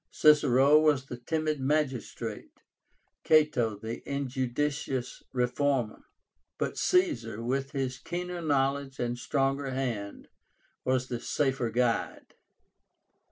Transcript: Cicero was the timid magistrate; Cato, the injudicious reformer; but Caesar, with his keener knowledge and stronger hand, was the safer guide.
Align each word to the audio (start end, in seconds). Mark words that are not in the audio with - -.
Cicero 0.09 0.79
was 0.79 1.05
the 1.05 1.17
timid 1.19 1.59
magistrate; 1.59 2.59
Cato, 3.23 3.77
the 3.77 4.01
injudicious 4.09 5.21
reformer; 5.31 6.05
but 6.57 6.75
Caesar, 6.75 7.43
with 7.43 7.73
his 7.73 7.99
keener 7.99 8.41
knowledge 8.41 8.97
and 8.97 9.15
stronger 9.15 9.69
hand, 9.69 10.29
was 10.83 11.07
the 11.07 11.19
safer 11.19 11.69
guide. 11.69 12.33